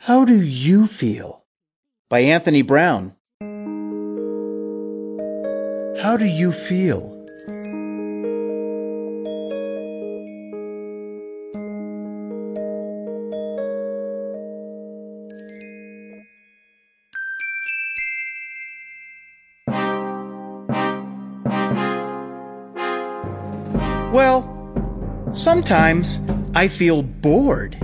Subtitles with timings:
[0.00, 1.44] How Do You Feel?
[2.10, 3.14] by Anthony Browne.
[6.02, 7.17] How do you feel?
[24.12, 24.42] Well,
[25.34, 26.20] sometimes
[26.54, 27.76] I feel bored.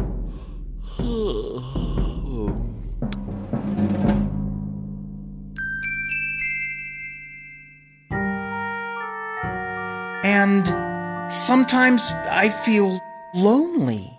[10.24, 10.66] And
[11.30, 13.00] sometimes I feel
[13.34, 14.18] lonely.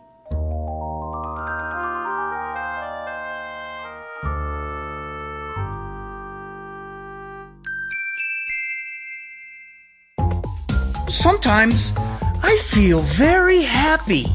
[11.08, 11.94] Sometimes
[12.44, 14.25] I feel very happy.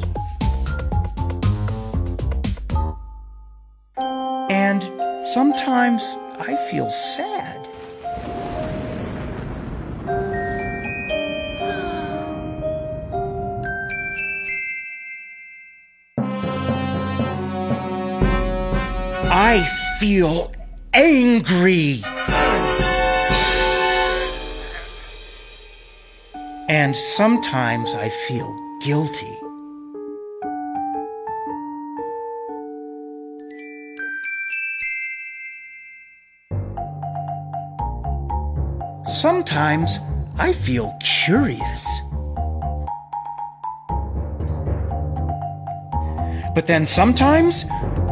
[4.50, 4.82] And
[5.26, 7.68] sometimes I feel sad.
[19.32, 19.66] I
[19.98, 20.52] feel
[20.94, 22.02] angry.
[26.70, 29.36] And sometimes I feel guilty.
[39.04, 39.98] Sometimes
[40.38, 41.84] I feel curious.
[46.54, 47.64] But then sometimes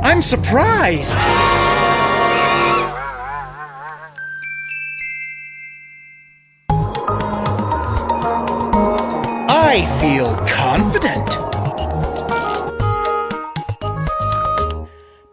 [0.03, 1.58] I'm surprised.
[9.79, 11.29] I feel confident.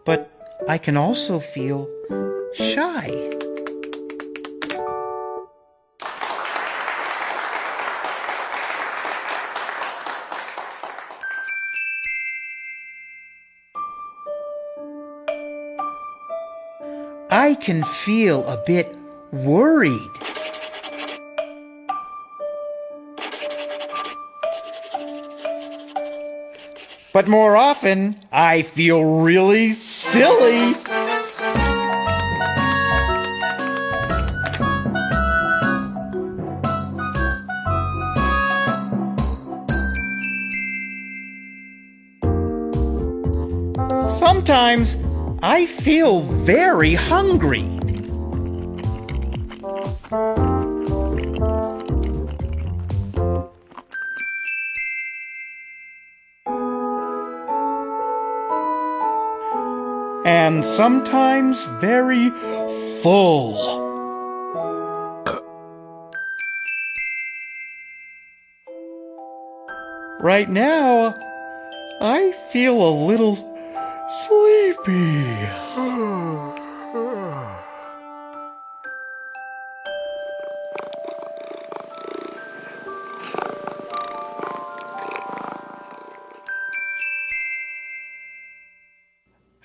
[0.04, 0.30] But
[0.68, 1.88] I can also feel
[2.54, 3.10] shy.
[17.30, 18.94] I can feel a bit
[19.32, 20.25] worried.
[27.16, 30.74] But more often, I feel really silly.
[44.06, 44.98] Sometimes
[45.42, 47.75] I feel very hungry.
[60.26, 62.30] And sometimes very
[63.00, 63.54] full.
[70.18, 71.14] Right now,
[72.00, 73.36] I feel a little
[74.08, 75.22] sleepy.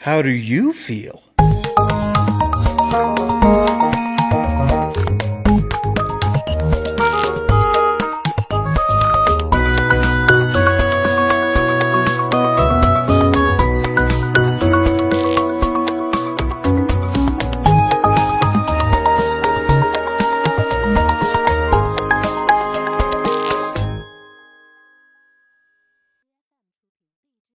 [0.02, 1.31] How do you feel?